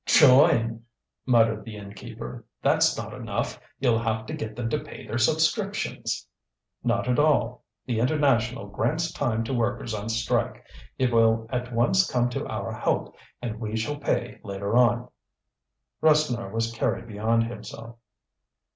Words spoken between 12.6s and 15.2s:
help, and we shall pay later on."